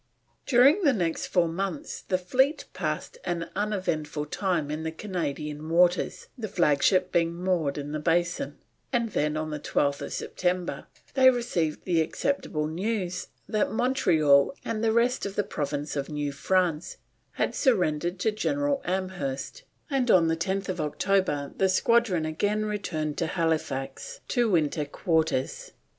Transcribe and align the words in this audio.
During 0.47 0.81
the 0.83 0.93
next 0.93 1.27
four 1.27 1.47
months 1.47 2.01
the 2.01 2.17
fleet 2.17 2.65
passed 2.73 3.19
an 3.23 3.51
uneventful 3.55 4.25
time 4.25 4.71
in 4.71 4.81
the 4.81 4.91
Canadian 4.91 5.69
waters, 5.69 6.25
the 6.35 6.47
flagship 6.47 7.11
being 7.11 7.35
moored 7.35 7.77
in 7.77 7.91
the 7.91 7.99
Basin, 7.99 8.57
and 8.91 9.09
then 9.11 9.37
on 9.37 9.51
the 9.51 9.59
12th 9.59 10.11
September 10.11 10.87
they 11.13 11.29
received 11.29 11.83
the 11.85 12.01
acceptable 12.01 12.65
news 12.65 13.27
that 13.47 13.71
Montreal 13.71 14.55
and 14.65 14.83
the 14.83 14.91
rest 14.91 15.27
of 15.27 15.35
the 15.35 15.43
province 15.43 15.95
of 15.95 16.09
New 16.09 16.31
France 16.31 16.97
had 17.33 17.53
surrendered 17.53 18.17
to 18.21 18.31
General 18.31 18.81
Amherst, 18.83 19.61
and 19.87 20.09
on 20.09 20.27
10th 20.27 20.79
October 20.79 21.53
the 21.57 21.69
squadron 21.69 22.25
again 22.25 22.65
returned 22.65 23.19
to 23.19 23.27
Halifax 23.27 24.21
to 24.29 24.49
winter 24.49 24.85
quarters. 24.85 25.73